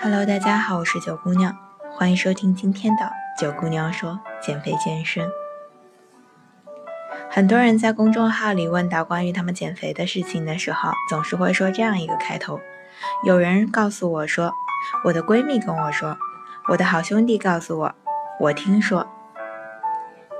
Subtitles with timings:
[0.00, 1.56] Hello，大家好，我是九姑娘，
[1.92, 5.28] 欢迎收听今天的九姑娘说减肥健身。
[7.30, 12.60] 很多人在公众号里问到关于他们减肥的事情的时候，总是会说这样一个开头：
[13.24, 14.52] 有人告诉我说，
[15.04, 16.16] 我的闺蜜跟我说，
[16.68, 17.94] 我的好兄弟告诉我，
[18.40, 19.06] 我听说。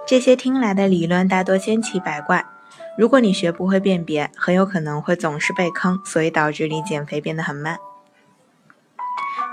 [0.05, 2.45] 这些听来的理论大多千奇百怪，
[2.99, 7.79] 如果你学不会辨别，很有可能会总是被坑，所以导致你减肥变得很慢。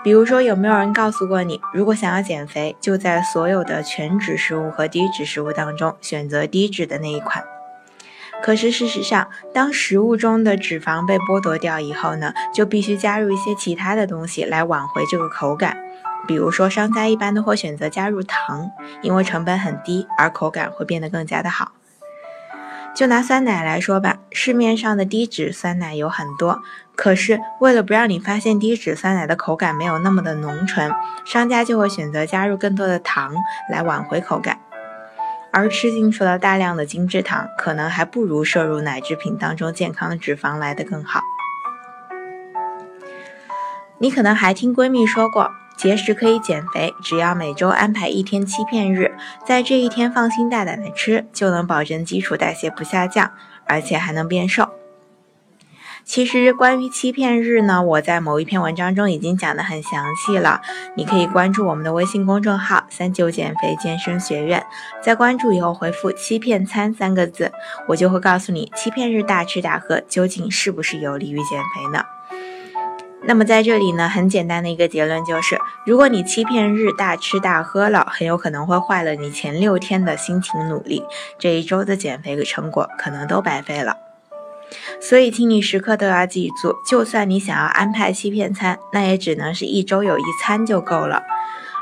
[0.04, 7.44] 比如说，有没有人告诉过你，如果想要减肥，就在所有的全脂食物和低脂食物当中选择低脂的那一款？
[8.42, 15.78] 可是事实上，当食物中的脂肪被剥夺掉以后呢，就必须加入一些其他的东西来挽回这个口感。
[16.28, 18.70] 比如说，商家一般都会选择加入糖，
[19.02, 21.74] 因为成本很低，而口感会变得更加的好。
[22.96, 26.62] 就拿酸奶来说吧，市面上的低脂酸奶有很多，
[26.96, 33.34] 可是为了不让你发现低脂酸奶的口感没有那么的浓醇，商家就会选择加入更多的糖
[33.72, 34.60] 来挽回口感。
[35.52, 41.22] 而吃进去了大量的精制糖，可能还不如摄入奶制品当中健康的脂肪来的更好。
[43.98, 45.50] 你可能还听闺蜜说过。
[45.80, 53.32] 节食可以减肥，只要每周安排一天欺骗日，在这一天放心大胆的吃，就能保证基础代谢不下降，
[53.66, 54.68] 而且还能变瘦。
[56.04, 60.60] 其实关于欺骗日呢，我在某一篇文章中已经讲得很详细了，
[60.98, 64.66] 你可以关注我们的微信公众号“三九减肥健身学院”，
[65.02, 67.54] 在关注以后回复“欺骗餐”三个字，
[67.88, 72.04] 我就会告诉你欺骗日大吃大喝究竟是不是有利于减肥呢？
[73.26, 81.04] 那么在这里呢，很简单的一个结论就是，如果你欺骗日大吃大喝了，很有可能会坏了你前六天的辛勤努力，
[81.38, 83.98] 这一周的减肥成果可能都白费了。
[85.00, 91.22] 所以，请你时刻都要记住，就算你想要安排欺骗餐，那也只能是一周有一餐就够了。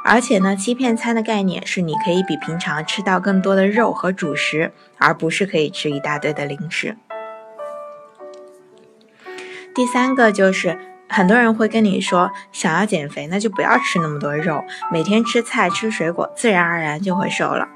[0.03, 6.97] 而且呢，欺骗餐的概念是你可以比平常吃到更多的肉和主食，而不是可以吃一大堆的零食。
[9.73, 10.77] 第三个就是。
[11.09, 17.67] 很多人会跟你说，想要减肥，那就不要吃那么多肉，每天吃菜吃水果，自然而然就会瘦了。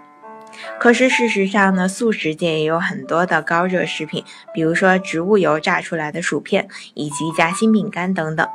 [0.80, 8.48] 可是事实上呢，素食界也有很多的高热食品，比如说植物油炸出来的薯片，以及夹心饼干等等。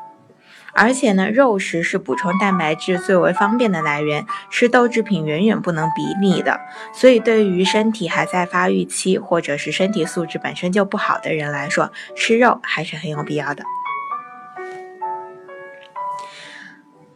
[0.74, 6.60] 而且呢，肉食是补充蛋白质最为方便的来源，吃豆制品远远不能比拟的。
[6.92, 13.64] 所以，对于身体还在发育期，或者是身体素质本身就不好的人来说，吃肉还是很有必要的。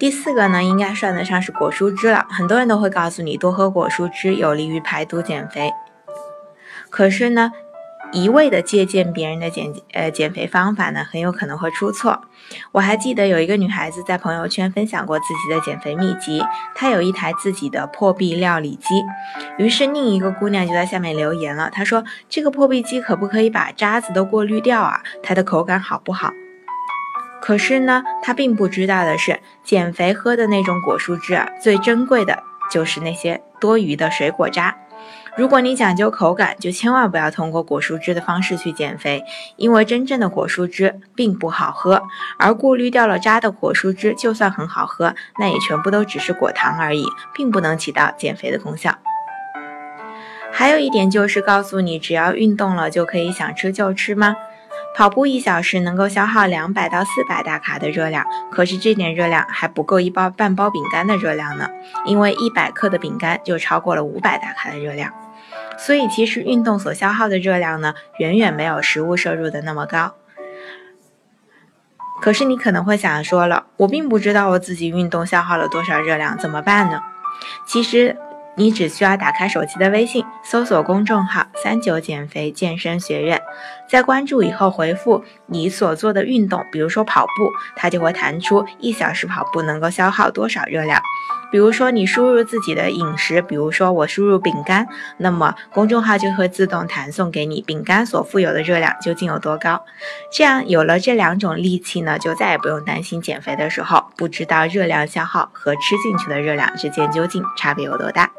[0.01, 2.27] 第四个呢，应该算得上是果蔬汁了。
[2.31, 5.71] 很多人都会告诉你，多喝果蔬汁有利于排毒减肥。
[6.89, 7.53] 可是呢，
[8.11, 12.23] 一味的借鉴别人的减呃减肥方法呢，很有可能会出错。
[12.73, 16.43] 我还记得有一个女孩子在朋友圈分享过自己的减肥秘籍，
[16.75, 19.05] 她有一台自己的破壁料理机。
[19.59, 25.03] 于是另一个姑娘就在下面留言了，她说：“这个破壁机可不可以把渣子都过滤掉啊？
[25.23, 26.33] 它的口感好不好？”
[27.41, 34.77] 可是呢，他并不知道的是，减肥喝的那种果蔬汁啊，最珍贵的就是那些多余的水果渣。
[35.37, 39.25] 如果你讲究口感，就千万不要通过果蔬汁的方式去减肥，
[39.57, 42.03] 因为真正的果蔬汁并不好喝，
[42.39, 48.99] 而过滤掉了渣的果蔬汁，就算很好喝，那也全部都只是果糖而已，并不能起到减肥的功效。
[50.53, 54.35] 还有一点就是告诉你，只要运动了就可以想吃就吃吗？
[54.95, 61.69] 跑步一小时能够消耗两百到四百大卡的热量，可是这点热量还不够一包半包饼干的热量呢，
[62.05, 65.13] 因为一百克的饼干就超过了五百大卡的热量。
[65.79, 70.15] 所以其实运动所消耗的热量呢，远远没有食物摄入的那么高。
[72.21, 77.03] 可是你可能会想说了，我并不知道我自己运动消耗了多少热量，怎么办呢？
[77.65, 78.17] 其实。
[78.57, 83.41] 你只需要打开手机的微信，搜索公众号“三九减肥健身学院”，
[83.89, 91.01] 在关注以后回复你所做的运动，比如说跑步，它就会弹出一小时跑步能够消耗多少热量。
[91.51, 94.87] 比如说你输入自己的饮食，比如说我输入饼干，
[95.17, 99.83] 那么公众号就会自动弹送给你饼干所富有的热量究竟有多高。
[100.33, 108.31] 这样有了这两种利器呢，就再也不用担心减肥的时候不知道热量消耗和吃进去的热量之间究竟差别有多大。